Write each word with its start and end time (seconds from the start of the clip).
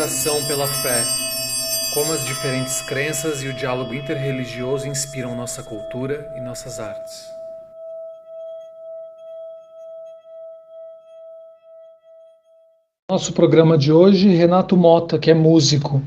admiração 0.00 0.42
pela 0.46 0.66
fé, 0.66 1.04
como 1.92 2.12
as 2.12 2.24
diferentes 2.24 2.80
crenças 2.80 3.42
e 3.42 3.48
o 3.48 3.52
diálogo 3.52 3.92
interreligioso 3.92 4.88
inspiram 4.88 5.36
nossa 5.36 5.62
cultura 5.62 6.32
e 6.36 6.40
nossas 6.40 6.80
artes. 6.80 7.30
Nosso 13.10 13.34
programa 13.34 13.76
de 13.76 13.92
hoje, 13.92 14.28
Renato 14.28 14.74
Mota, 14.74 15.18
que 15.18 15.30
é 15.30 15.34
músico 15.34 16.02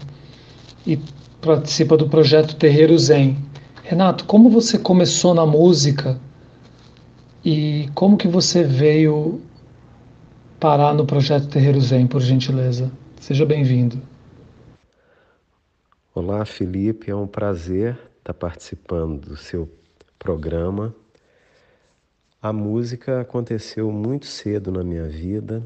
e 0.88 0.98
participa 1.40 1.96
do 1.96 2.10
projeto 2.10 2.56
Terreiro 2.56 2.98
Zen. 2.98 3.38
Renato, 3.84 4.26
como 4.26 4.50
você 4.50 4.80
começou 4.80 5.36
na 5.36 5.46
música 5.46 6.20
e 7.46 7.90
como 7.94 8.18
que 8.18 8.28
você 8.28 8.64
veio 8.64 9.40
parar 10.60 10.96
no 10.96 11.06
projeto 11.06 11.48
Terreiro 11.48 11.82
Zen, 11.82 12.08
por 12.08 12.22
gentileza? 12.22 13.03
Seja 13.24 13.46
bem-vindo. 13.46 14.02
Olá, 16.14 16.44
Felipe. 16.44 17.10
É 17.10 17.16
um 17.16 17.26
prazer 17.26 17.98
estar 18.18 18.34
participando 18.34 19.30
do 19.30 19.38
seu 19.38 19.70
programa. 20.20 20.94
A 22.42 22.52
música 22.52 23.22
aconteceu 23.22 23.90
muito 23.94 24.26
cedo 24.26 24.74
na 24.74 24.84
minha 24.84 25.08
vida. 25.08 25.66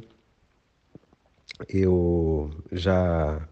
Eu 1.68 2.52
já 2.72 3.50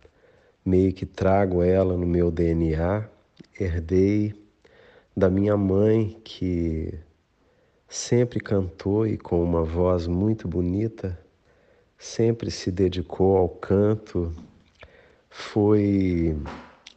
meio 0.64 0.94
que 0.94 1.08
trago 1.08 1.64
ela 1.64 1.98
no 1.98 2.06
meu 2.06 2.30
DNA, 2.30 3.10
herdei 3.60 4.36
da 5.18 5.32
minha 5.32 5.58
mãe 5.58 6.22
que 6.24 6.94
sempre 7.90 8.40
cantou 8.40 9.08
e 9.08 9.18
com 9.18 9.44
uma 9.44 9.64
voz 9.64 10.06
muito 10.06 10.48
bonita, 10.48 11.25
sempre 11.98 12.52
se 12.52 12.72
dedicou 12.72 13.38
ao 13.38 13.50
canto, 13.50 14.34
foi 15.30 16.36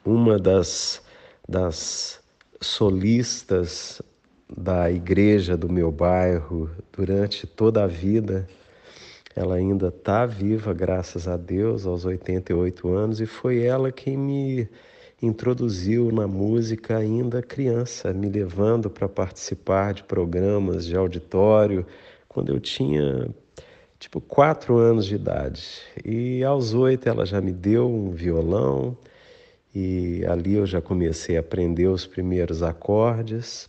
uma 0.04 0.38
das, 0.38 1.02
das 1.48 2.20
solistas 2.60 4.00
da 4.48 4.90
igreja 4.90 5.56
do 5.56 5.68
meu 5.68 5.92
bairro 5.92 6.70
durante 6.92 7.46
toda 7.46 7.84
a 7.84 7.86
vida. 7.86 8.48
Ela 9.34 9.56
ainda 9.56 9.88
está 9.88 10.24
viva, 10.26 10.72
graças 10.72 11.28
a 11.28 11.36
Deus, 11.36 11.86
aos 11.86 12.04
88 12.04 12.88
anos, 12.88 13.20
e 13.20 13.26
foi 13.26 13.62
ela 13.62 13.92
quem 13.92 14.16
me 14.16 14.68
introduziu 15.20 16.10
na 16.12 16.26
música 16.26 16.96
ainda 16.96 17.42
criança, 17.42 18.12
me 18.12 18.28
levando 18.28 18.88
para 18.88 19.08
participar 19.08 19.92
de 19.92 20.04
programas 20.04 20.86
de 20.86 20.96
auditório 20.96 21.84
quando 22.28 22.52
eu 22.52 22.60
tinha 22.60 23.28
tipo 23.98 24.20
quatro 24.20 24.76
anos 24.76 25.06
de 25.06 25.14
idade. 25.14 25.80
E 26.04 26.42
aos 26.44 26.72
oito 26.74 27.08
ela 27.08 27.26
já 27.26 27.40
me 27.40 27.52
deu 27.52 27.88
um 27.88 28.10
violão 28.10 28.96
e 29.74 30.24
ali 30.26 30.54
eu 30.54 30.66
já 30.66 30.80
comecei 30.80 31.36
a 31.36 31.40
aprender 31.40 31.88
os 31.88 32.06
primeiros 32.06 32.62
acordes 32.62 33.68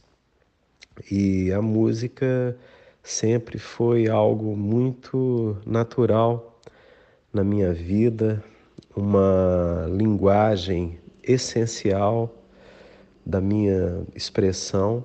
e 1.12 1.52
a 1.52 1.62
música 1.62 2.56
sempre 3.02 3.58
foi 3.58 4.08
algo 4.08 4.56
muito 4.56 5.58
natural 5.66 6.60
na 7.34 7.44
minha 7.44 7.74
vida, 7.74 8.44
uma 8.96 9.88
linguagem 9.90 11.00
essencial 11.24 12.36
da 13.26 13.40
minha 13.40 14.04
expressão 14.16 15.04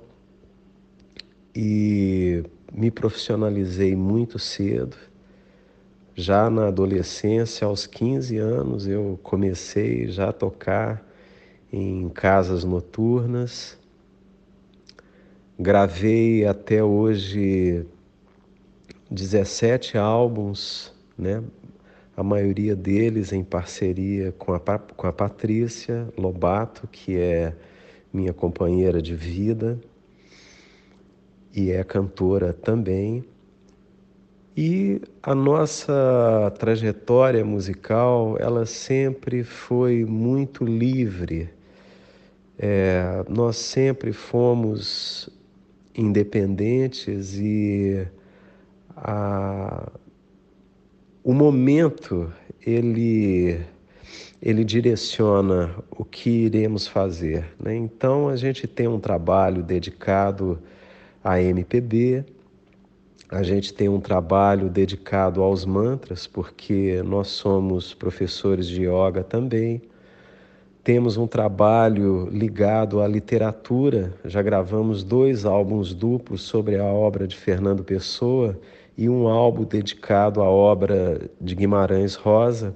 e 1.54 2.42
me 2.72 2.90
profissionalizei 2.90 3.94
muito 3.94 4.38
cedo. 4.38 4.96
Já 6.16 6.48
na 6.48 6.68
adolescência, 6.68 7.66
aos 7.66 7.86
15 7.86 8.38
anos, 8.38 8.86
eu 8.86 9.18
comecei 9.22 10.06
já 10.08 10.28
a 10.28 10.32
tocar 10.32 11.04
em 11.72 12.08
casas 12.08 12.62
noturnas. 12.62 13.76
Gravei 15.58 16.46
até 16.46 16.84
hoje 16.84 17.84
17 19.10 19.98
álbuns, 19.98 20.92
né? 21.18 21.42
a 22.16 22.22
maioria 22.22 22.76
deles 22.76 23.32
em 23.32 23.42
parceria 23.42 24.30
com 24.32 24.54
a, 24.54 24.60
com 24.60 25.06
a 25.06 25.12
Patrícia 25.12 26.08
Lobato, 26.16 26.86
que 26.86 27.16
é 27.16 27.52
minha 28.12 28.32
companheira 28.32 29.02
de 29.02 29.14
vida 29.14 29.78
e 31.52 31.72
é 31.72 31.82
cantora 31.82 32.52
também. 32.52 33.24
E 34.56 35.00
a 35.20 35.34
nossa 35.34 36.52
trajetória 36.58 37.44
musical, 37.44 38.36
ela 38.38 38.64
sempre 38.66 39.42
foi 39.42 40.04
muito 40.04 40.64
livre. 40.64 41.50
É, 42.56 43.24
nós 43.28 43.56
sempre 43.56 44.12
fomos 44.12 45.28
independentes 45.96 47.36
e 47.36 48.06
a, 48.96 49.90
o 51.24 51.32
momento 51.32 52.32
ele 52.64 53.60
ele 54.40 54.62
direciona 54.62 55.74
o 55.90 56.04
que 56.04 56.28
iremos 56.28 56.86
fazer. 56.86 57.46
Né? 57.58 57.74
Então 57.76 58.28
a 58.28 58.36
gente 58.36 58.66
tem 58.66 58.86
um 58.86 59.00
trabalho 59.00 59.62
dedicado 59.62 60.58
à 61.24 61.40
MPB, 61.40 62.24
a 63.34 63.42
gente 63.42 63.74
tem 63.74 63.88
um 63.88 63.98
trabalho 63.98 64.70
dedicado 64.70 65.42
aos 65.42 65.64
mantras, 65.64 66.24
porque 66.24 67.02
nós 67.04 67.28
somos 67.28 67.92
professores 67.92 68.68
de 68.68 68.82
yoga 68.82 69.24
também. 69.24 69.82
Temos 70.84 71.16
um 71.16 71.26
trabalho 71.26 72.28
ligado 72.30 73.00
à 73.00 73.08
literatura, 73.08 74.14
já 74.24 74.40
gravamos 74.40 75.02
dois 75.02 75.44
álbuns 75.44 75.92
duplos 75.92 76.42
sobre 76.42 76.78
a 76.78 76.84
obra 76.84 77.26
de 77.26 77.34
Fernando 77.34 77.82
Pessoa 77.82 78.56
e 78.96 79.08
um 79.08 79.26
álbum 79.26 79.64
dedicado 79.64 80.40
à 80.40 80.48
obra 80.48 81.20
de 81.40 81.56
Guimarães 81.56 82.14
Rosa. 82.14 82.72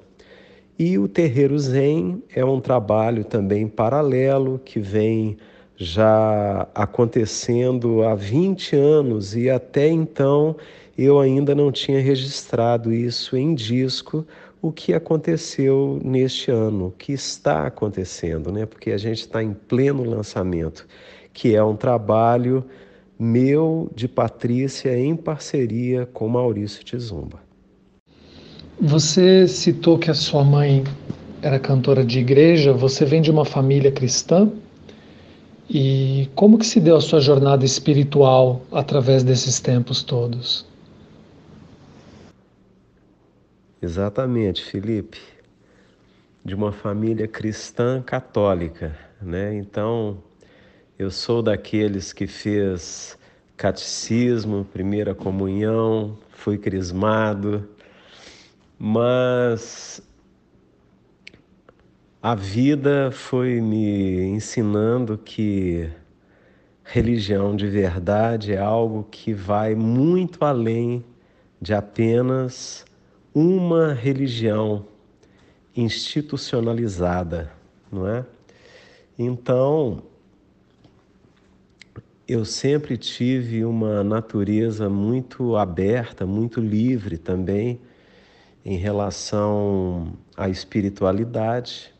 E 0.76 0.98
o 0.98 1.06
Terreiro 1.06 1.56
Zen 1.56 2.20
é 2.34 2.44
um 2.44 2.60
trabalho 2.60 3.24
também 3.24 3.68
paralelo 3.68 4.60
que 4.64 4.80
vem 4.80 5.36
já 5.78 6.66
acontecendo 6.74 8.02
há 8.02 8.14
20 8.14 8.74
anos 8.74 9.36
e 9.36 9.48
até 9.48 9.88
então 9.88 10.56
eu 10.96 11.20
ainda 11.20 11.54
não 11.54 11.70
tinha 11.70 12.00
registrado 12.00 12.92
isso 12.92 13.36
em 13.36 13.54
disco, 13.54 14.26
o 14.60 14.72
que 14.72 14.92
aconteceu 14.92 16.00
neste 16.04 16.50
ano, 16.50 16.86
o 16.86 16.90
que 16.90 17.12
está 17.12 17.68
acontecendo, 17.68 18.50
né? 18.50 18.66
Porque 18.66 18.90
a 18.90 18.98
gente 18.98 19.20
está 19.20 19.40
em 19.40 19.52
pleno 19.52 20.02
lançamento, 20.02 20.84
que 21.32 21.54
é 21.54 21.62
um 21.62 21.76
trabalho 21.76 22.64
meu 23.16 23.88
de 23.94 24.08
Patrícia 24.08 24.98
em 24.98 25.14
parceria 25.14 26.08
com 26.12 26.26
Maurício 26.26 26.82
Tizumba. 26.82 27.38
Você 28.80 29.46
citou 29.46 29.96
que 29.96 30.10
a 30.10 30.14
sua 30.14 30.42
mãe 30.42 30.82
era 31.40 31.60
cantora 31.60 32.04
de 32.04 32.18
igreja, 32.18 32.72
você 32.72 33.04
vem 33.04 33.22
de 33.22 33.30
uma 33.30 33.44
família 33.44 33.92
cristã? 33.92 34.50
E 35.70 36.30
como 36.34 36.58
que 36.58 36.66
se 36.66 36.80
deu 36.80 36.96
a 36.96 37.00
sua 37.00 37.20
jornada 37.20 37.64
espiritual 37.64 38.62
através 38.72 39.22
desses 39.22 39.60
tempos 39.60 40.02
todos? 40.02 40.66
Exatamente, 43.82 44.64
Felipe. 44.64 45.18
De 46.42 46.54
uma 46.54 46.72
família 46.72 47.28
cristã 47.28 48.00
católica, 48.00 48.98
né? 49.20 49.54
Então, 49.54 50.16
eu 50.98 51.10
sou 51.10 51.42
daqueles 51.42 52.12
que 52.12 52.26
fez 52.26 53.18
catecismo, 53.56 54.64
primeira 54.72 55.14
comunhão, 55.14 56.16
fui 56.30 56.56
crismado, 56.56 57.68
mas 58.78 60.00
a 62.20 62.34
vida 62.34 63.12
foi 63.12 63.60
me 63.60 64.24
ensinando 64.24 65.16
que 65.16 65.88
religião 66.82 67.54
de 67.54 67.68
verdade 67.68 68.52
é 68.52 68.58
algo 68.58 69.06
que 69.08 69.32
vai 69.32 69.76
muito 69.76 70.44
além 70.44 71.04
de 71.62 71.72
apenas 71.72 72.84
uma 73.32 73.92
religião 73.92 74.84
institucionalizada, 75.76 77.52
não 77.90 78.08
é? 78.08 78.26
Então, 79.16 80.02
eu 82.26 82.44
sempre 82.44 82.96
tive 82.96 83.64
uma 83.64 84.02
natureza 84.02 84.90
muito 84.90 85.56
aberta, 85.56 86.26
muito 86.26 86.60
livre 86.60 87.16
também 87.16 87.80
em 88.64 88.76
relação 88.76 90.14
à 90.36 90.48
espiritualidade 90.48 91.96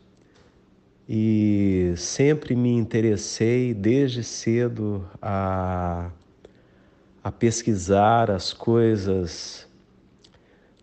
e 1.11 1.91
sempre 1.97 2.55
me 2.55 2.71
interessei 2.71 3.73
desde 3.73 4.23
cedo 4.23 5.03
a, 5.19 6.11
a 7.23 7.31
pesquisar 7.31 8.29
as 8.29 8.53
coisas 8.53 9.67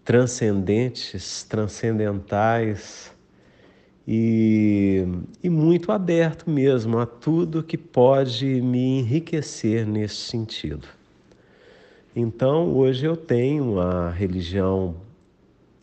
transcendentes, 0.05 1.45
transcendentais 1.45 3.15
e, 4.05 5.07
e 5.45 5.49
muito 5.49 5.93
aberto 5.93 6.51
mesmo 6.51 6.99
a 6.99 7.07
tudo 7.07 7.63
que 7.63 7.79
pode 7.79 8.61
me 8.61 8.99
enriquecer 8.99 9.87
nesse 9.87 10.17
sentido. 10.17 10.89
Então, 12.17 12.75
hoje 12.75 13.07
eu 13.07 13.17
tenho 13.17 13.79
a 13.79 14.11
religião 14.11 14.97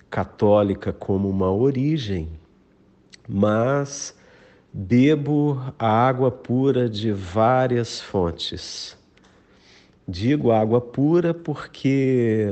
católica 0.09 0.91
como 0.91 1.29
uma 1.29 1.49
origem, 1.49 2.27
mas 3.25 4.13
bebo 4.73 5.61
a 5.77 5.87
água 5.87 6.31
pura 6.31 6.89
de 6.89 7.11
várias 7.11 8.01
fontes. 8.01 8.97
Digo 10.07 10.51
água 10.51 10.81
pura 10.81 11.33
porque 11.33 12.49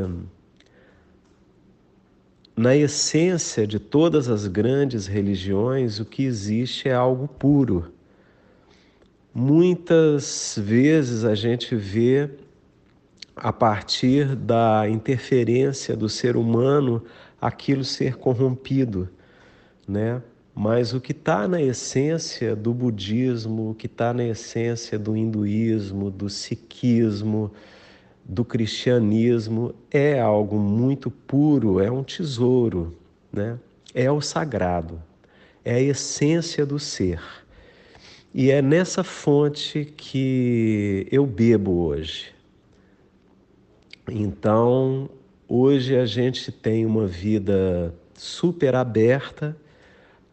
na 2.55 2.75
essência 2.75 3.65
de 3.65 3.79
todas 3.79 4.29
as 4.29 4.45
grandes 4.45 5.07
religiões, 5.07 5.99
o 5.99 6.05
que 6.05 6.23
existe 6.23 6.87
é 6.87 6.93
algo 6.93 7.27
puro. 7.27 7.91
Muitas 9.33 10.55
vezes 10.61 11.23
a 11.23 11.33
gente 11.33 11.75
vê, 11.75 12.29
a 13.35 13.51
partir 13.51 14.35
da 14.35 14.87
interferência 14.87 15.95
do 15.95 16.07
ser 16.07 16.37
humano, 16.37 17.03
aquilo 17.39 17.83
ser 17.83 18.17
corrompido, 18.17 19.09
né? 19.87 20.21
Mas 20.63 20.93
o 20.93 21.01
que 21.01 21.11
está 21.11 21.47
na 21.47 21.59
essência 21.59 22.55
do 22.55 22.71
budismo, 22.71 23.71
o 23.71 23.73
que 23.73 23.87
está 23.87 24.13
na 24.13 24.25
essência 24.25 24.99
do 24.99 25.17
hinduísmo, 25.17 26.11
do 26.11 26.29
sikhismo, 26.29 27.51
do 28.23 28.45
cristianismo 28.45 29.73
é 29.89 30.19
algo 30.19 30.59
muito 30.59 31.09
puro, 31.09 31.79
é 31.79 31.89
um 31.89 32.03
tesouro, 32.03 32.95
né? 33.33 33.57
é 33.91 34.11
o 34.11 34.21
sagrado, 34.21 35.01
é 35.65 35.73
a 35.73 35.81
essência 35.81 36.63
do 36.63 36.77
ser. 36.77 37.19
E 38.31 38.51
é 38.51 38.61
nessa 38.61 39.03
fonte 39.03 39.83
que 39.97 41.07
eu 41.11 41.25
bebo 41.25 41.71
hoje. 41.71 42.35
Então, 44.07 45.09
hoje 45.47 45.97
a 45.97 46.05
gente 46.05 46.51
tem 46.51 46.85
uma 46.85 47.07
vida 47.07 47.91
super 48.13 48.75
aberta, 48.75 49.57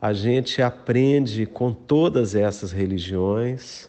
a 0.01 0.13
gente 0.13 0.63
aprende 0.63 1.47
com 1.47 1.73
todas 1.73 2.35
essas 2.35 2.73
religiões, 2.73 3.89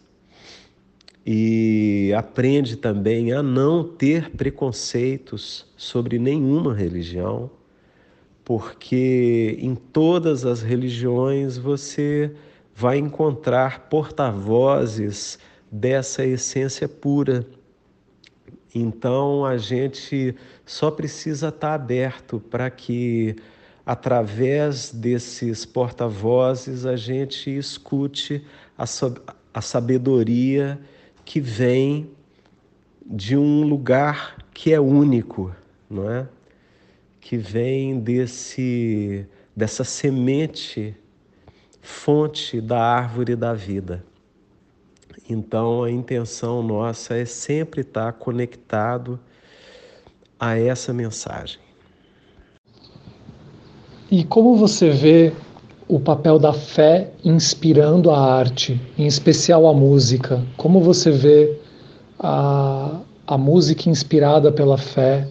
e 1.32 2.12
aprende 2.18 2.76
também 2.76 3.32
a 3.32 3.44
não 3.44 3.84
ter 3.84 4.32
preconceitos 4.32 5.66
sobre 5.78 6.18
nenhuma 6.18 6.74
religião, 6.74 7.52
porque 8.44 9.56
em 9.62 9.76
todas 9.76 10.44
as 10.44 10.64
religiões 10.64 11.56
você 11.56 12.34
vai 12.74 12.98
encontrar 12.98 13.90
porta-vozes 13.90 15.38
dessa 15.72 16.26
essência 16.26 16.90
pura. 16.90 17.46
Então 18.74 19.46
a 19.46 19.56
gente 19.58 20.34
só 20.66 20.90
precisa 20.90 21.50
estar 21.50 21.76
aberto 21.76 22.40
para 22.40 22.72
que 22.72 23.36
através 23.90 24.92
desses 24.92 25.66
porta-vozes 25.66 26.86
a 26.86 26.96
gente 26.96 27.50
escute 27.50 28.46
a, 28.78 29.62
sabedoria 29.62 30.80
que 31.26 31.40
vem 31.40 32.12
de 33.04 33.36
um 33.36 33.64
lugar 33.64 34.38
que 34.54 34.72
é 34.72 34.80
único, 34.80 35.52
não 35.90 36.08
é? 36.08 36.28
Que 37.20 37.36
vem 37.36 38.00
desse 38.00 39.26
dessa 39.56 39.84
semente 39.84 40.96
fonte 41.82 42.62
da 42.62 42.80
árvore 42.80 43.36
da 43.36 43.56
vida. 43.56 44.06
Então 45.28 45.82
a 45.82 45.90
intenção 45.90 46.62
nossa 46.62 47.16
é 47.16 47.26
sempre 47.26 47.82
estar 47.82 48.14
conectado 48.14 49.20
a 50.40 50.56
essa 50.56 50.94
mensagem. 50.94 51.69
E 54.12 54.24
como 54.24 54.56
você 54.56 54.90
vê 54.90 55.34
o 55.90 56.00
papel 56.00 56.38
da 56.38 56.54
fé 56.54 57.12
inspirando 57.26 58.12
a 58.12 58.20
arte, 58.20 58.80
em 58.96 59.08
especial 59.08 59.68
a 59.68 59.74
música. 59.74 60.46
Como 60.56 60.80
você 60.80 61.10
vê 61.10 61.60
a, 62.20 63.02
a 63.26 63.38
música 63.38 63.90
inspirada 63.90 64.52
pela 64.52 64.78
fé 64.78 65.28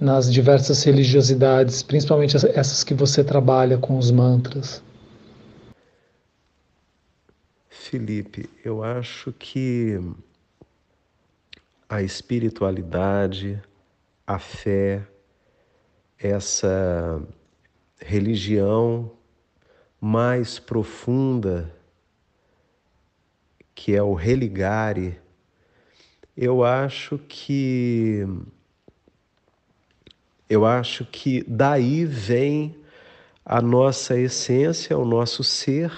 nas 0.00 0.32
diversas 0.32 0.82
religiosidades, 0.82 1.82
principalmente 1.82 2.36
essas 2.36 2.82
que 2.82 2.94
você 2.94 3.22
trabalha 3.22 3.76
com 3.76 3.98
os 3.98 4.10
mantras? 4.10 4.82
Felipe, 7.68 8.48
eu 8.64 8.82
acho 8.82 9.30
que 9.32 10.00
a 11.86 12.02
espiritualidade, 12.02 13.60
a 14.26 14.38
fé, 14.38 15.02
essa 16.18 17.22
religião 17.98 19.10
mais 20.00 20.58
profunda, 20.58 21.74
que 23.74 23.94
é 23.94 24.02
o 24.02 24.14
religare, 24.14 25.18
eu 26.36 26.64
acho 26.64 27.18
que 27.28 28.24
eu 30.48 30.64
acho 30.64 31.04
que 31.04 31.44
daí 31.46 32.04
vem 32.04 32.74
a 33.44 33.60
nossa 33.60 34.18
essência, 34.18 34.96
o 34.96 35.04
nosso 35.04 35.44
ser, 35.44 35.92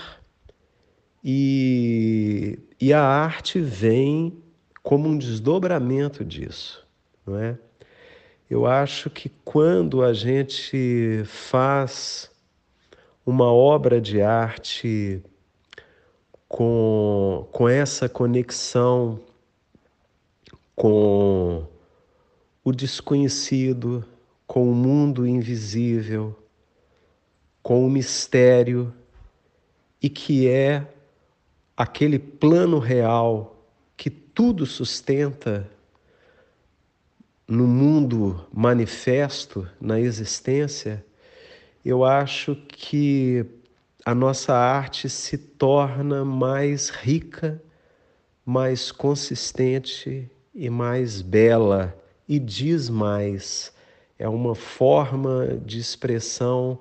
e, 1.22 2.58
e 2.80 2.92
a 2.92 3.02
arte 3.02 3.60
vem 3.60 4.42
como 4.82 5.08
um 5.08 5.16
desdobramento 5.16 6.24
disso, 6.24 6.86
não 7.26 7.36
é? 7.36 7.58
Eu 8.50 8.66
acho 8.66 9.08
que 9.08 9.28
quando 9.44 10.02
a 10.02 10.12
gente 10.12 11.22
faz 11.24 12.28
uma 13.24 13.52
obra 13.52 14.00
de 14.00 14.20
arte 14.20 15.22
com, 16.48 17.46
com 17.52 17.68
essa 17.68 18.08
conexão 18.08 19.20
com 20.74 21.64
o 22.64 22.72
desconhecido, 22.72 24.04
com 24.48 24.68
o 24.68 24.74
mundo 24.74 25.24
invisível, 25.24 26.36
com 27.62 27.86
o 27.86 27.90
mistério 27.90 28.92
e 30.02 30.10
que 30.10 30.48
é 30.48 30.92
aquele 31.76 32.18
plano 32.18 32.80
real 32.80 33.64
que 33.96 34.10
tudo 34.10 34.66
sustenta 34.66 35.70
no 37.50 37.66
mundo 37.66 38.46
manifesto, 38.52 39.68
na 39.80 39.98
existência, 39.98 41.04
eu 41.84 42.04
acho 42.04 42.54
que 42.68 43.44
a 44.06 44.14
nossa 44.14 44.54
arte 44.54 45.08
se 45.08 45.36
torna 45.36 46.24
mais 46.24 46.90
rica, 46.90 47.60
mais 48.46 48.92
consistente 48.92 50.30
e 50.54 50.70
mais 50.70 51.20
bela 51.20 51.98
e 52.28 52.38
diz 52.38 52.88
mais. 52.88 53.72
É 54.16 54.28
uma 54.28 54.54
forma 54.54 55.58
de 55.66 55.80
expressão 55.80 56.78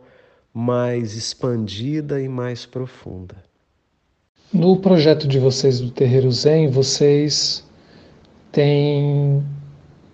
mais 0.53 1.15
expandida 1.15 2.21
e 2.21 2.29
mais 2.29 2.67
profunda. 2.67 3.35
No 4.53 4.77
projeto 4.77 5.27
de 5.27 5.39
vocês 5.39 5.79
do 5.79 5.89
Terreiro 5.89 6.31
Zen, 6.31 6.69
vocês 6.69 7.67
têm 8.51 9.43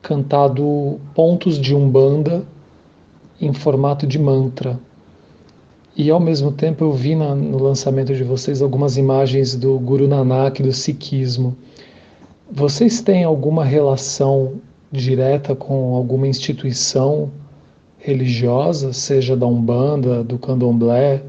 cantado 0.06 1.00
pontos 1.16 1.60
de 1.60 1.74
umbanda 1.74 2.44
em 3.42 3.52
formato 3.52 4.06
de 4.06 4.20
mantra. 4.20 4.80
E 5.98 6.12
ao 6.12 6.20
mesmo 6.20 6.52
tempo 6.52 6.84
eu 6.84 6.94
vi 6.94 7.16
na, 7.16 7.34
no 7.34 7.58
lançamento 7.58 8.14
de 8.14 8.24
vocês 8.24 8.62
algumas 8.62 8.98
imagens 8.98 9.56
do 9.56 9.80
Guru 9.80 10.08
Nanak, 10.08 10.62
do 10.62 10.72
Sikhismo. 10.72 11.58
Vocês 12.52 13.02
têm 13.02 13.24
alguma 13.24 13.66
relação 13.66 14.62
direta 14.92 15.56
com 15.56 15.96
alguma 15.96 16.28
instituição 16.28 17.32
religiosa, 17.98 18.94
seja 18.94 19.36
da 19.36 19.48
Umbanda, 19.48 20.24
do 20.24 20.38
Candomblé, 20.38 21.24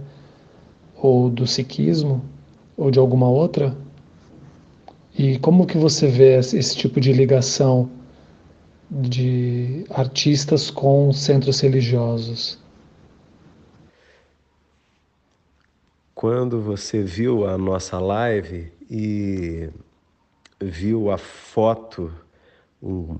ou 1.00 1.30
do 1.30 1.46
Sikhismo, 1.46 2.20
ou 2.76 2.90
de 2.90 2.98
alguma 2.98 3.26
outra? 3.26 3.74
E 5.18 5.38
como 5.38 5.64
que 5.64 5.78
você 5.78 6.06
vê 6.08 6.36
esse 6.36 6.76
tipo 6.76 7.00
de 7.00 7.14
ligação 7.14 7.95
de 8.90 9.84
artistas 9.90 10.70
com 10.70 11.12
centros 11.12 11.60
religiosos. 11.60 12.58
Quando 16.14 16.62
você 16.62 17.02
viu 17.02 17.46
a 17.46 17.58
nossa 17.58 17.98
live 17.98 18.72
e 18.90 19.68
viu 20.60 21.10
a 21.10 21.18
foto, 21.18 22.12
um, 22.82 23.16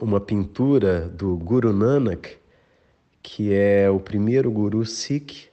uma 0.00 0.20
pintura 0.20 1.08
do 1.08 1.36
Guru 1.36 1.72
Nanak, 1.72 2.38
que 3.22 3.52
é 3.52 3.90
o 3.90 4.00
primeiro 4.00 4.50
guru 4.50 4.84
Sikh, 4.86 5.48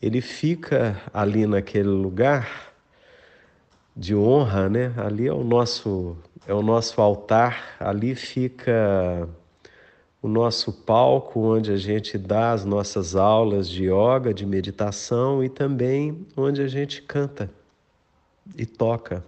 ele 0.00 0.20
fica 0.20 1.02
ali 1.12 1.46
naquele 1.46 1.88
lugar 1.88 2.67
de 3.98 4.14
honra, 4.14 4.68
né? 4.68 4.94
Ali 4.96 5.26
é 5.26 5.32
o 5.32 5.42
nosso 5.42 6.16
é 6.46 6.54
o 6.54 6.62
nosso 6.62 7.02
altar, 7.02 7.76
ali 7.80 8.14
fica 8.14 9.28
o 10.22 10.28
nosso 10.28 10.72
palco 10.72 11.40
onde 11.40 11.72
a 11.72 11.76
gente 11.76 12.16
dá 12.16 12.52
as 12.52 12.64
nossas 12.64 13.14
aulas 13.16 13.68
de 13.68 13.84
yoga, 13.84 14.32
de 14.32 14.46
meditação 14.46 15.44
e 15.44 15.48
também 15.48 16.26
onde 16.36 16.62
a 16.62 16.68
gente 16.68 17.02
canta 17.02 17.50
e 18.56 18.64
toca, 18.64 19.22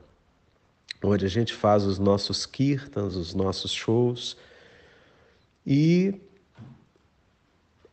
onde 1.03 1.27
a 1.27 1.29
gente 1.29 1.53
faz 1.53 1.85
os 1.85 1.99
nossos 1.99 2.47
kirtans, 2.47 3.17
os 3.17 3.35
nossos 3.35 3.73
shows. 3.73 4.37
E 5.67 6.15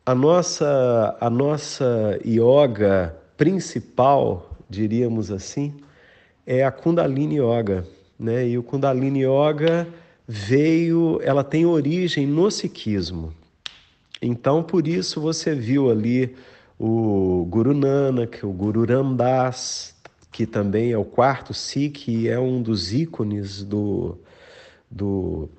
a 0.06 0.14
nossa, 0.14 1.18
a 1.20 1.28
nossa 1.28 2.18
yoga 2.24 3.14
principal, 3.36 4.56
diríamos 4.70 5.30
assim, 5.30 5.74
é 6.48 6.64
a 6.64 6.72
Kundalini 6.72 7.36
Yoga. 7.36 7.86
Né? 8.18 8.48
E 8.48 8.56
o 8.56 8.62
Kundalini 8.62 9.24
Yoga 9.24 9.86
veio, 10.26 11.20
ela 11.22 11.44
tem 11.44 11.66
origem 11.66 12.26
no 12.26 12.50
sikhismo. 12.50 13.34
Então, 14.22 14.62
por 14.62 14.88
isso 14.88 15.20
você 15.20 15.54
viu 15.54 15.90
ali 15.90 16.34
o 16.78 17.46
Guru 17.50 17.74
Nanak, 17.74 18.46
o 18.46 18.50
Guru 18.50 18.86
Ramdas, 18.86 19.94
que 20.32 20.46
também 20.46 20.90
é 20.90 20.96
o 20.96 21.04
quarto 21.04 21.52
Sikh 21.52 22.08
e 22.08 22.28
é 22.28 22.40
um 22.40 22.62
dos 22.62 22.94
ícones 22.94 23.62
do, 23.62 24.16
do, 24.90 25.50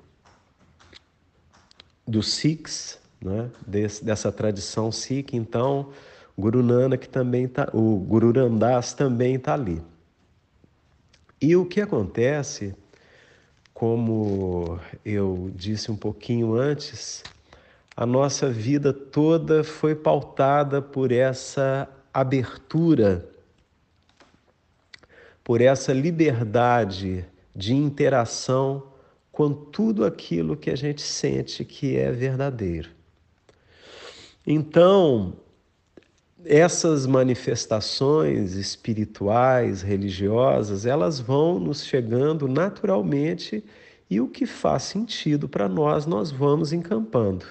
do 2.06 2.20
Sikhs, 2.20 2.98
né? 3.22 3.48
Des, 3.64 4.00
dessa 4.00 4.32
tradição 4.32 4.90
Sikh. 4.90 5.34
Então, 5.34 5.90
Guru 6.36 6.64
Nanak 6.64 7.08
também 7.08 7.46
tá, 7.46 7.68
o 7.72 7.96
Guru 7.96 8.32
Ramdas 8.32 8.92
também 8.92 9.36
está 9.36 9.54
ali. 9.54 9.80
E 11.40 11.56
o 11.56 11.64
que 11.64 11.80
acontece, 11.80 12.74
como 13.72 14.78
eu 15.02 15.50
disse 15.54 15.90
um 15.90 15.96
pouquinho 15.96 16.54
antes, 16.54 17.22
a 17.96 18.04
nossa 18.04 18.50
vida 18.50 18.92
toda 18.92 19.64
foi 19.64 19.94
pautada 19.94 20.82
por 20.82 21.10
essa 21.10 21.88
abertura, 22.12 23.26
por 25.42 25.62
essa 25.62 25.94
liberdade 25.94 27.24
de 27.56 27.74
interação 27.74 28.90
com 29.32 29.52
tudo 29.52 30.04
aquilo 30.04 30.56
que 30.56 30.68
a 30.68 30.76
gente 30.76 31.00
sente 31.00 31.64
que 31.64 31.96
é 31.96 32.12
verdadeiro. 32.12 32.90
Então, 34.46 35.34
essas 36.44 37.06
manifestações 37.06 38.54
espirituais, 38.54 39.82
religiosas, 39.82 40.86
elas 40.86 41.20
vão 41.20 41.58
nos 41.60 41.84
chegando 41.84 42.48
naturalmente 42.48 43.62
e 44.08 44.20
o 44.20 44.28
que 44.28 44.46
faz 44.46 44.84
sentido 44.84 45.48
para 45.48 45.68
nós, 45.68 46.06
nós 46.06 46.30
vamos 46.30 46.72
encampando. 46.72 47.46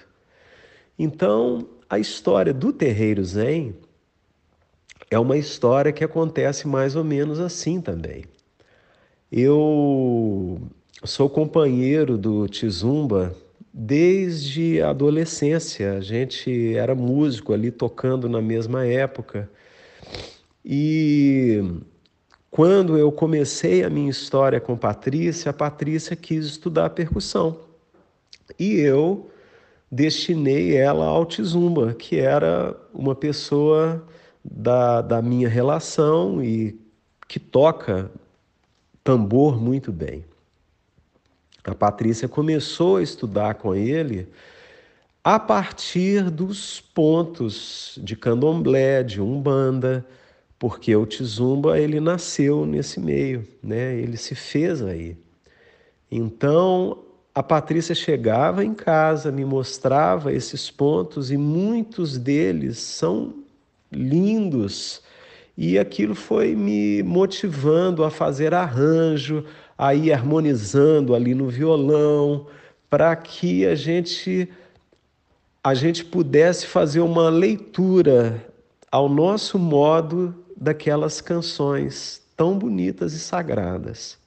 Então, 0.97 1.67
a 1.89 1.97
história 1.97 2.53
do 2.53 2.73
terreiro 2.73 3.23
Zen 3.23 3.75
é 5.09 5.17
uma 5.17 5.37
história 5.37 5.91
que 5.91 6.03
acontece 6.03 6.67
mais 6.67 6.95
ou 6.95 7.03
menos 7.03 7.39
assim 7.39 7.79
também. 7.81 8.25
Eu 9.31 10.61
sou 11.03 11.29
companheiro 11.29 12.17
do 12.17 12.47
Tizumba 12.47 13.35
desde 13.73 14.81
a 14.81 14.89
adolescência. 14.89 15.93
A 15.93 16.01
gente 16.01 16.75
era 16.75 16.95
músico 16.95 17.53
ali 17.53 17.71
tocando 17.71 18.27
na 18.27 18.41
mesma 18.41 18.85
época. 18.85 19.49
E 20.63 21.63
quando 22.51 22.97
eu 22.97 23.11
comecei 23.11 23.83
a 23.83 23.89
minha 23.89 24.09
história 24.09 24.59
com 24.59 24.75
Patrícia, 24.75 25.51
a 25.51 25.53
Patrícia 25.53 26.15
quis 26.15 26.45
estudar 26.45 26.89
percussão. 26.91 27.59
E 28.57 28.73
eu 28.75 29.29
destinei 29.91 30.75
ela 30.75 31.05
ao 31.05 31.25
Tizumba, 31.25 31.93
que 31.93 32.19
era 32.19 32.75
uma 32.93 33.15
pessoa 33.15 34.03
da, 34.43 35.01
da 35.01 35.21
minha 35.21 35.49
relação 35.49 36.43
e 36.43 36.79
que 37.27 37.39
toca 37.39 38.11
tambor 39.03 39.59
muito 39.59 39.91
bem. 39.91 40.25
A 41.63 41.75
Patrícia 41.75 42.27
começou 42.27 42.97
a 42.97 43.03
estudar 43.03 43.55
com 43.55 43.75
ele 43.75 44.27
a 45.23 45.37
partir 45.37 46.29
dos 46.29 46.79
pontos 46.79 47.99
de 48.01 48.15
candomblé, 48.15 49.03
de 49.03 49.21
umbanda, 49.21 50.05
porque 50.57 50.95
o 50.95 51.05
Tizumba 51.05 51.79
ele 51.79 51.99
nasceu 51.99 52.65
nesse 52.65 52.99
meio, 52.99 53.47
né? 53.61 53.95
Ele 53.95 54.17
se 54.17 54.35
fez 54.35 54.81
aí. 54.81 55.17
Então, 56.11 57.03
a 57.35 57.43
Patrícia 57.43 57.93
chegava 57.93 58.65
em 58.65 58.73
casa, 58.73 59.31
me 59.31 59.45
mostrava 59.45 60.33
esses 60.33 60.71
pontos 60.71 61.31
e 61.31 61.37
muitos 61.37 62.17
deles 62.17 62.79
são 62.79 63.33
lindos. 63.91 65.01
E 65.55 65.77
aquilo 65.77 66.15
foi 66.15 66.55
me 66.55 67.03
motivando 67.03 68.03
a 68.03 68.09
fazer 68.09 68.53
arranjo, 68.53 69.45
a 69.79 69.95
ir 69.95 70.11
harmonizando 70.11 71.15
ali 71.15 71.33
no 71.33 71.47
violão, 71.47 72.47
para 72.89 73.15
que 73.15 73.65
a 73.65 73.75
gente 73.75 74.49
a 75.63 75.73
gente 75.73 76.03
pudesse 76.03 76.67
fazer 76.67 76.99
uma 76.99 77.29
leitura 77.29 78.45
ao 78.91 79.07
nosso 79.07 79.57
modo 79.57 80.35
daquelas 80.55 81.21
canções 81.21 82.21
tão 82.35 82.57
bonitas 82.57 83.13
e 83.13 83.19
sagradas. 83.19 84.17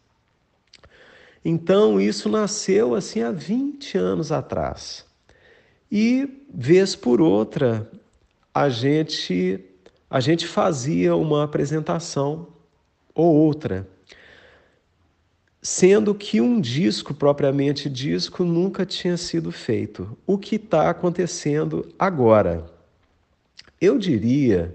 Então, 1.44 2.00
isso 2.00 2.28
nasceu 2.28 2.94
assim 2.94 3.22
há 3.22 3.30
20 3.30 3.98
anos 3.98 4.32
atrás. 4.32 5.04
E 5.90 6.44
vez 6.52 6.96
por 6.96 7.20
outra, 7.20 7.90
a 8.54 8.70
gente 8.70 9.62
a 10.08 10.20
gente 10.20 10.46
fazia 10.46 11.14
uma 11.16 11.44
apresentação 11.44 12.48
ou 13.14 13.34
outra 13.34 13.86
sendo 15.62 16.12
que 16.12 16.40
um 16.40 16.60
disco, 16.60 17.14
propriamente 17.14 17.88
disco, 17.88 18.42
nunca 18.42 18.84
tinha 18.84 19.16
sido 19.16 19.52
feito. 19.52 20.18
O 20.26 20.36
que 20.36 20.56
está 20.56 20.90
acontecendo 20.90 21.88
agora? 21.96 22.66
Eu 23.80 23.96
diria 23.96 24.74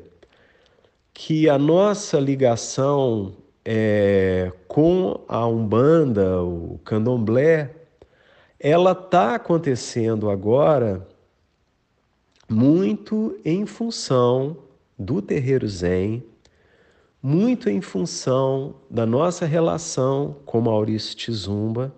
que 1.13 1.50
a 1.50 1.58
nossa 1.58 2.17
ligação 2.20 3.36
é, 3.65 4.53
com 4.65 5.20
a 5.27 5.46
Umbanda, 5.46 6.41
o 6.41 6.79
Candomblé, 6.86 7.70
ela 8.58 8.94
está 8.94 9.36
acontecendo 9.36 10.29
agora 10.29 11.06
muito 12.50 13.38
em 13.44 13.65
função 13.65 14.56
do 14.98 15.22
terreiro 15.22 15.67
Zen, 15.67 16.24
muito 17.22 17.70
em 17.70 17.82
função 17.82 18.76
da 18.90 19.06
nossa 19.06 19.46
relação 19.46 20.38
com 20.46 20.62
Maurício 20.62 21.16
Tizumba, 21.16 21.94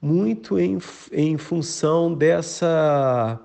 muito 0.00 0.58
em, 0.58 0.78
em 1.12 1.38
função 1.38 2.12
dessa 2.12 3.40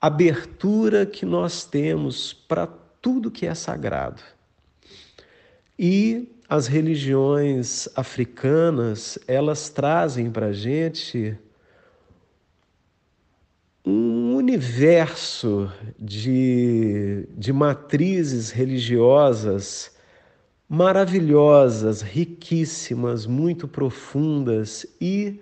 abertura 0.00 1.04
que 1.04 1.26
nós 1.26 1.64
temos 1.64 2.32
para 2.32 2.66
tudo 3.02 3.30
que 3.30 3.46
é 3.46 3.54
sagrado. 3.54 4.22
E 5.78 6.28
as 6.48 6.66
religiões 6.66 7.88
africanas, 7.94 9.18
elas 9.26 9.68
trazem 9.68 10.30
para 10.30 10.46
a 10.46 10.52
gente 10.52 11.36
um 13.84 14.34
universo 14.36 15.70
de, 15.98 17.26
de 17.36 17.52
matrizes 17.52 18.50
religiosas 18.50 19.92
maravilhosas, 20.72 22.00
riquíssimas, 22.00 23.26
muito 23.26 23.66
profundas 23.66 24.86
e 25.00 25.40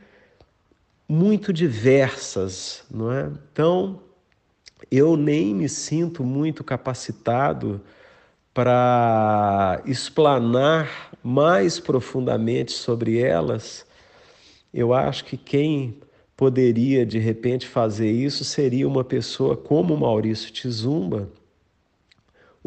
muito 1.07 1.53
diversas, 1.53 2.83
não 2.91 3.13
é? 3.13 3.31
Então, 3.53 4.01
eu 4.91 5.19
nem 5.19 5.55
me 5.55 5.69
sinto 5.69 6.25
muito 6.25 6.65
capacitado 6.65 7.79
para 8.55 9.83
explanar 9.85 11.11
mais 11.23 11.79
profundamente 11.79 12.73
sobre 12.73 13.19
elas. 13.19 13.85
Eu 14.73 14.95
acho 14.95 15.27
que 15.27 15.37
quem 15.37 15.99
poderia 16.35 17.05
de 17.05 17.19
repente 17.19 17.69
fazer 17.69 18.11
isso 18.11 18.45
seria 18.47 18.89
uma 18.89 19.05
pessoa 19.05 19.59
como 19.59 19.95
Maurício 19.95 20.51
Tizumba, 20.51 21.29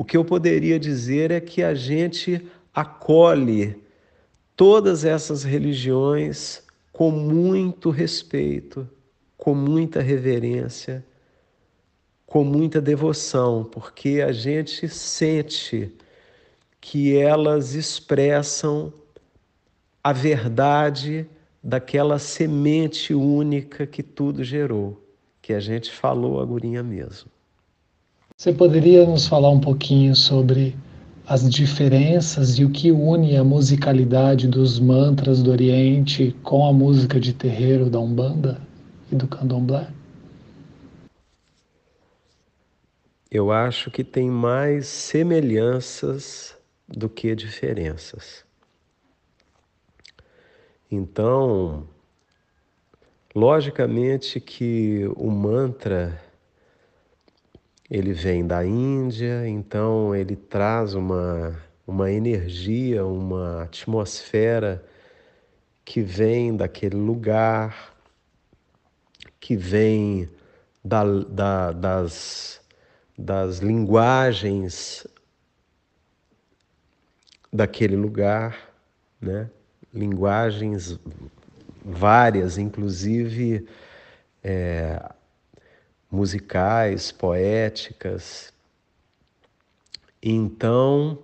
o 0.01 0.03
que 0.03 0.17
eu 0.17 0.25
poderia 0.25 0.79
dizer 0.79 1.29
é 1.29 1.39
que 1.39 1.61
a 1.61 1.75
gente 1.75 2.43
acolhe 2.73 3.79
todas 4.55 5.05
essas 5.05 5.43
religiões 5.43 6.63
com 6.91 7.11
muito 7.11 7.91
respeito, 7.91 8.89
com 9.37 9.53
muita 9.53 10.01
reverência, 10.01 11.05
com 12.25 12.43
muita 12.43 12.81
devoção, 12.81 13.63
porque 13.63 14.23
a 14.27 14.31
gente 14.31 14.89
sente 14.89 15.95
que 16.81 17.15
elas 17.15 17.75
expressam 17.75 18.91
a 20.03 20.11
verdade 20.11 21.27
daquela 21.61 22.17
semente 22.17 23.13
única 23.13 23.85
que 23.85 24.01
tudo 24.01 24.43
gerou, 24.43 24.99
que 25.43 25.53
a 25.53 25.59
gente 25.59 25.91
falou 25.91 26.41
agorinha 26.41 26.81
mesmo. 26.81 27.29
Você 28.41 28.51
poderia 28.51 29.05
nos 29.05 29.27
falar 29.27 29.51
um 29.51 29.59
pouquinho 29.59 30.15
sobre 30.15 30.75
as 31.27 31.47
diferenças 31.47 32.57
e 32.57 32.65
o 32.65 32.71
que 32.71 32.91
une 32.91 33.37
a 33.37 33.43
musicalidade 33.43 34.47
dos 34.47 34.79
mantras 34.79 35.43
do 35.43 35.51
Oriente 35.51 36.35
com 36.41 36.65
a 36.65 36.73
música 36.73 37.19
de 37.19 37.33
terreiro 37.33 37.87
da 37.87 37.99
Umbanda 37.99 38.59
e 39.11 39.15
do 39.15 39.27
Candomblé? 39.27 39.87
Eu 43.29 43.51
acho 43.51 43.91
que 43.91 44.03
tem 44.03 44.27
mais 44.27 44.87
semelhanças 44.87 46.57
do 46.87 47.07
que 47.07 47.35
diferenças. 47.35 48.43
Então, 50.91 51.87
logicamente 53.35 54.39
que 54.39 55.07
o 55.15 55.29
mantra 55.29 56.30
ele 57.91 58.13
vem 58.13 58.47
da 58.47 58.65
Índia, 58.65 59.47
então 59.47 60.15
ele 60.15 60.35
traz 60.35 60.95
uma, 60.95 61.59
uma 61.85 62.09
energia, 62.09 63.05
uma 63.05 63.63
atmosfera 63.63 64.83
que 65.85 66.01
vem 66.01 66.55
daquele 66.55 66.95
lugar, 66.95 67.93
que 69.39 69.57
vem 69.57 70.29
da, 70.83 71.03
da, 71.03 71.71
das 71.73 72.61
das 73.21 73.59
linguagens 73.59 75.05
daquele 77.53 77.95
lugar, 77.95 78.57
né? 79.19 79.49
linguagens 79.93 80.97
várias, 81.83 82.57
inclusive 82.57 83.67
é, 84.43 85.11
musicais, 86.11 87.11
poéticas. 87.11 88.53
Então, 90.21 91.17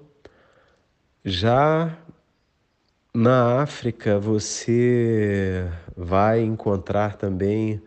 já 1.26 1.98
na 3.14 3.62
África 3.62 4.18
você 4.18 5.70
vai 5.96 6.42
encontrar 6.42 7.18
também 7.18 7.82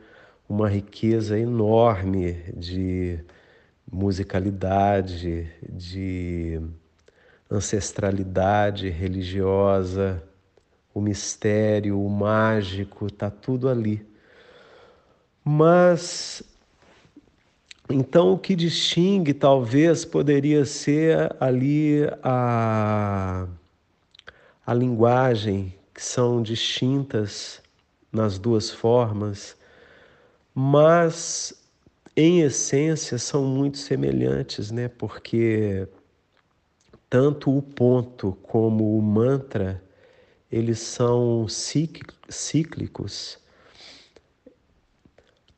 uma 0.49 0.69
riqueza 0.69 1.39
enorme 1.39 2.35
de 2.55 3.19
musicalidade, 3.91 5.51
de 5.69 6.61
ancestralidade 7.51 8.89
religiosa, 8.89 10.23
o 10.93 11.01
mistério, 11.01 12.01
o 12.05 12.09
mágico, 12.11 13.07
está 13.07 13.31
tudo 13.31 13.69
ali. 13.69 14.07
Mas 15.45 16.43
então 17.93 18.33
o 18.33 18.39
que 18.39 18.55
distingue 18.55 19.35
talvez 19.35 20.05
poderia 20.05 20.65
ser 20.65 21.35
ali 21.41 22.03
a, 22.23 23.47
a 24.67 24.75
linguagem, 24.75 25.75
que 25.95 26.03
são 26.03 26.43
distintas 26.43 27.61
nas 28.13 28.39
duas 28.39 28.71
formas, 28.71 29.57
mas 30.55 31.61
em 32.17 32.41
essência, 32.41 33.17
são 33.19 33.45
muito 33.45 33.79
semelhantes, 33.79 34.71
né? 34.71 34.89
Porque 34.89 35.89
tanto 37.09 37.57
o 37.57 37.63
ponto 37.63 38.37
como 38.43 38.99
o 38.99 39.01
mantra, 39.01 39.83
eles 40.51 40.81
são 40.81 41.47
cíclicos. 41.49 43.39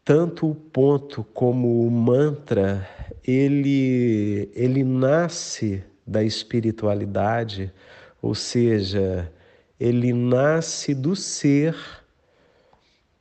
Tanto 0.05 0.51
o 0.51 0.55
ponto 0.55 1.23
como 1.33 1.87
o 1.87 1.91
mantra, 1.91 2.88
ele, 3.25 4.51
ele 4.53 4.83
nasce 4.83 5.85
da 6.05 6.25
espiritualidade, 6.25 7.73
ou 8.21 8.35
seja, 8.35 9.33
ele 9.79 10.12
nasce 10.12 10.93
do 10.93 11.15
ser 11.15 11.77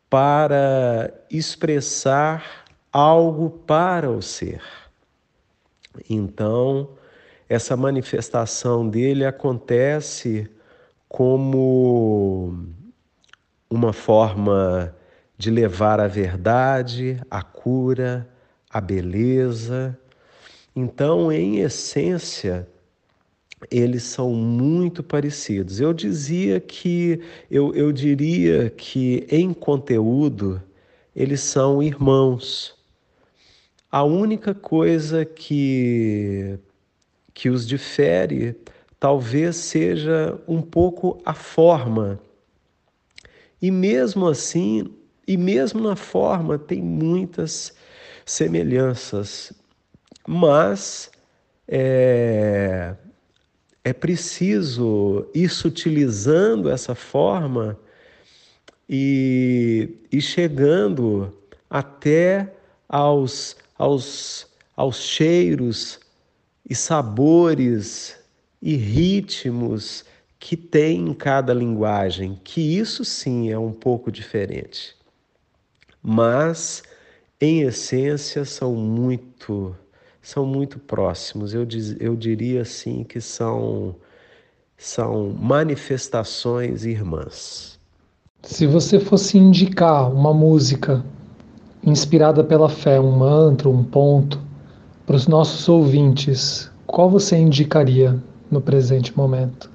para 0.10 1.14
expressar 1.30 2.66
algo 2.92 3.50
para 3.50 4.10
o 4.10 4.20
ser. 4.20 4.62
Então, 6.10 6.90
essa 7.48 7.78
manifestação 7.78 8.90
dele 8.90 9.24
acontece 9.24 10.50
como 11.08 12.58
uma 13.70 13.94
forma 13.94 14.96
de 15.42 15.50
levar 15.50 16.00
a 16.00 16.06
verdade, 16.08 17.20
a 17.28 17.42
cura, 17.42 18.30
a 18.70 18.80
beleza. 18.80 19.98
Então, 20.76 21.32
em 21.32 21.62
essência, 21.62 22.68
eles 23.72 24.04
são 24.04 24.36
muito 24.36 25.02
parecidos. 25.02 25.80
Eu 25.80 25.94
dizia 25.94 26.60
que, 26.60 27.20
eu, 27.50 27.74
eu 27.74 27.92
diria 27.92 28.70
que 28.70 29.26
em 29.32 29.52
conteúdo, 29.52 30.62
eles 31.16 31.42
são 31.42 31.82
irmãos. 31.82 32.76
A 33.92 34.04
única 34.04 34.54
coisa 34.54 35.26
que, 35.26 36.60
que 37.34 37.50
os 37.50 37.68
difere 37.68 38.56
talvez 39.00 39.56
seja 39.56 40.40
um 40.48 40.62
pouco 40.62 41.20
a 41.26 41.34
forma. 41.34 42.20
E 43.60 43.72
mesmo 43.72 44.28
assim, 44.28 45.01
e 45.34 45.38
mesmo 45.38 45.82
na 45.82 45.96
forma, 45.96 46.58
tem 46.58 46.82
muitas 46.82 47.74
semelhanças. 48.26 49.54
Mas 50.28 51.10
é, 51.68 52.96
é 53.84 53.94
preciso 53.94 55.28
ir 55.34 55.50
sutilizando 55.50 56.70
essa 56.70 56.94
forma 56.94 57.80
e, 58.90 59.90
e 60.12 60.22
chegando 60.22 61.34
até 61.70 62.54
aos 62.88 63.56
aos, 63.82 64.48
aos 64.76 64.98
cheiros 64.98 66.00
e 66.70 66.76
sabores 66.76 68.16
e 68.62 68.76
ritmos 68.76 70.06
que 70.40 70.56
tem 70.56 71.08
em 71.08 71.14
cada 71.16 71.52
linguagem, 71.52 72.40
que 72.44 72.78
isso 72.78 73.04
sim 73.04 73.50
é 73.50 73.58
um 73.58 73.72
pouco 73.72 74.12
diferente. 74.12 74.96
Mas 76.02 76.84
em 77.40 77.62
essência 77.62 78.46
são 78.46 78.76
muito 78.76 79.76
são 80.22 80.46
muito 80.46 80.78
próximos. 80.78 81.54
Eu, 81.54 81.66
diz, 81.66 81.96
eu 82.00 82.16
diria 82.16 82.62
assim 82.62 83.04
que 83.04 83.20
são 83.20 83.96
são 84.78 85.30
manifestações 85.30 86.86
irmãs. 86.86 87.80
Se 88.44 88.66
você 88.66 89.00
fosse 89.00 89.38
indicar 89.38 90.12
uma 90.12 90.34
música 90.34 91.06
inspirada 91.84 92.44
pela 92.44 92.68
fé, 92.68 93.00
um 93.00 93.12
mantra, 93.12 93.70
um 93.70 93.84
ponto, 93.84 94.42
para 95.06 95.16
os 95.16 95.28
nossos 95.28 95.70
ouvintes, 95.70 96.72
qual 96.88 97.10
você 97.10 97.38
indicaria 97.38 98.20
no 98.50 98.60
presente 98.60 99.16
momento? 99.16 99.70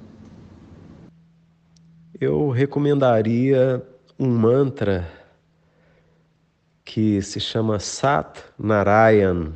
Eu 2.19 2.49
recomendaria 2.49 3.81
um 4.19 4.27
mantra 4.27 5.07
que 6.87 7.21
se 7.21 7.41
chama 7.41 7.79
Sat 7.79 8.41
Narayan. 8.57 9.51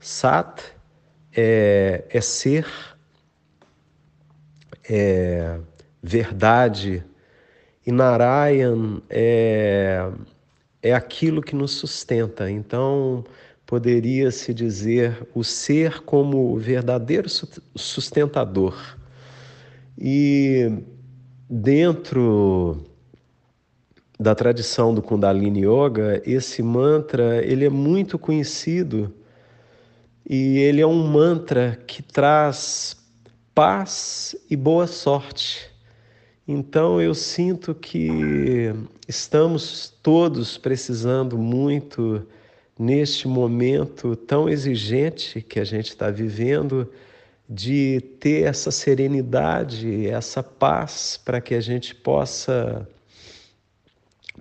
Sat 0.00 0.60
é, 1.32 2.04
é 2.10 2.20
ser, 2.20 2.66
é 4.88 5.60
verdade, 6.02 7.04
e 7.86 7.92
Narayan 7.92 9.00
é 9.08 10.10
é 10.82 10.94
aquilo 10.94 11.42
que 11.42 11.54
nos 11.54 11.72
sustenta. 11.72 12.50
Então, 12.50 13.22
poderia-se 13.66 14.52
dizer 14.54 15.28
o 15.34 15.44
ser 15.44 16.00
como 16.00 16.54
o 16.54 16.58
verdadeiro 16.58 17.28
sustentador. 17.76 18.74
E 19.98 20.82
dentro 21.48 22.89
da 24.20 24.34
tradição 24.34 24.92
do 24.92 25.00
Kundalini 25.00 25.64
Yoga, 25.64 26.20
esse 26.26 26.62
mantra, 26.62 27.42
ele 27.42 27.64
é 27.64 27.70
muito 27.70 28.18
conhecido 28.18 29.10
e 30.28 30.58
ele 30.58 30.82
é 30.82 30.86
um 30.86 31.06
mantra 31.06 31.82
que 31.86 32.02
traz 32.02 32.94
paz 33.54 34.36
e 34.50 34.54
boa 34.54 34.86
sorte. 34.86 35.70
Então 36.46 37.00
eu 37.00 37.14
sinto 37.14 37.74
que 37.74 38.74
estamos 39.08 39.88
todos 40.02 40.58
precisando 40.58 41.38
muito 41.38 42.26
neste 42.78 43.26
momento 43.26 44.14
tão 44.14 44.50
exigente 44.50 45.40
que 45.40 45.58
a 45.58 45.64
gente 45.64 45.88
está 45.88 46.10
vivendo, 46.10 46.92
de 47.48 48.02
ter 48.20 48.44
essa 48.44 48.70
serenidade, 48.70 50.06
essa 50.06 50.42
paz, 50.42 51.18
para 51.24 51.40
que 51.40 51.54
a 51.54 51.60
gente 51.60 51.94
possa 51.94 52.86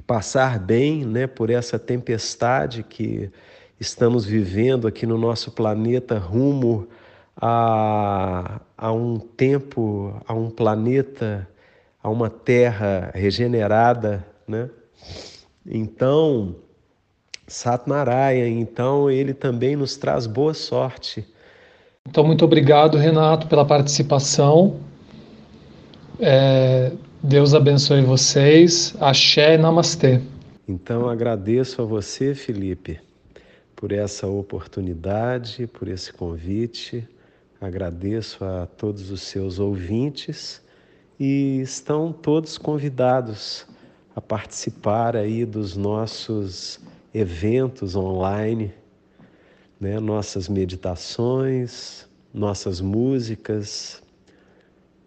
passar 0.06 0.60
bem 0.60 1.06
né, 1.06 1.28
por 1.28 1.50
essa 1.50 1.78
tempestade 1.78 2.84
que 2.84 3.32
estamos 3.80 4.26
vivendo 4.26 4.88
aqui 4.88 5.06
no 5.06 5.18
nosso 5.18 5.52
planeta 5.52 6.18
rumo 6.18 6.88
a, 7.40 8.60
a 8.78 8.92
um 8.92 9.18
tempo, 9.18 10.14
a 10.28 10.34
um 10.34 10.50
planeta, 10.50 11.48
a 12.04 12.10
uma 12.10 12.30
terra 12.30 13.12
regenerada, 13.14 14.26
né? 14.48 14.70
Então, 15.66 16.56
Satnaraya, 17.48 18.48
então 18.48 19.10
ele 19.10 19.34
também 19.34 19.76
nos 19.76 19.96
traz 19.96 20.28
boa 20.28 20.54
sorte. 20.54 21.26
Então, 22.08 22.24
muito 22.24 22.44
obrigado, 22.44 22.98
Renato, 22.98 23.48
pela 23.48 23.66
participação. 23.66 24.80
É, 26.20 26.92
Deus 27.22 27.54
abençoe 27.54 28.02
vocês. 28.02 28.96
Axé 28.98 29.56
e 29.56 29.58
Namastê. 29.58 30.22
Então, 30.66 31.10
agradeço 31.10 31.82
a 31.82 31.86
você, 31.86 32.34
Felipe, 32.34 32.98
por 33.76 33.92
essa 33.92 34.26
oportunidade, 34.26 35.68
por 35.68 35.90
esse 35.90 36.14
convite. 36.14 37.06
Agradeço 37.60 38.46
a 38.46 38.66
todos 38.66 39.12
os 39.12 39.22
seus 39.22 39.60
ouvintes 39.60 40.62
e 41.20 41.60
estão 41.60 42.14
todos 42.14 42.58
convidados 42.58 43.68
a 44.16 44.22
participar 44.22 45.18
aí 45.18 45.44
dos 45.44 45.76
nossos 45.76 46.80
eventos 47.14 47.98
online, 47.98 48.74
né? 49.78 50.00
nossas 50.00 50.48
meditações, 50.48 52.08
nossas 52.34 52.80
músicas 52.80 54.02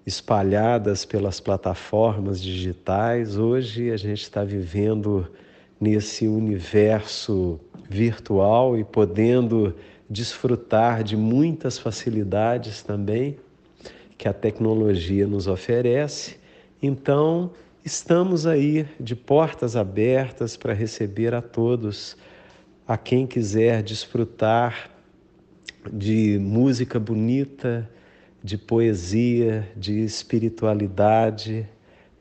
espalhadas 0.07 1.05
pelas 1.05 1.41
plataformas 1.41 2.43
digitais. 2.43 3.37
Hoje 3.37 3.91
a 3.91 3.97
gente 3.97 4.23
está 4.23 4.45
vivendo 4.45 5.29
nesse 5.81 6.27
universo 6.27 7.61
virtual 7.88 8.79
e 8.79 8.85
podendo 8.85 9.75
desfrutar 10.09 11.03
de 11.03 11.17
muitas 11.17 11.79
facilidades 11.79 12.83
também 12.83 13.38
que 14.19 14.29
a 14.29 14.33
tecnologia 14.33 15.27
nos 15.27 15.47
oferece. 15.47 16.37
Então, 16.83 17.51
Estamos 17.85 18.47
aí 18.47 18.87
de 19.01 19.17
portas 19.17 19.75
abertas 19.75 20.57
para 20.57 20.73
receber 20.73 21.35
a 21.35 21.43
todos, 21.43 22.17
a 22.87 22.97
quem 22.97 23.27
quiser 23.27 23.83
desfrutar 23.83 24.88
de 25.93 26.38
música 26.38 27.01
bonita, 27.01 27.91
de 28.43 28.59
poesia, 28.59 29.69
de 29.77 30.01
espiritualidade, 30.01 31.69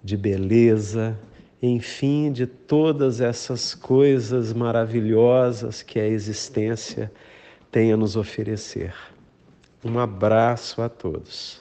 de 0.03 0.15
beleza, 0.15 1.17
enfim, 1.61 2.31
de 2.31 2.45
todas 2.45 3.21
essas 3.21 3.75
coisas 3.75 4.53
maravilhosas 4.53 5.81
que 5.81 5.99
a 5.99 6.07
existência 6.07 7.11
tem 7.71 7.91
a 7.91 7.97
nos 7.97 8.15
oferecer. 8.15 8.93
Um 9.83 9.97
abraço 9.99 10.81
a 10.81 10.89
todos. 10.89 11.60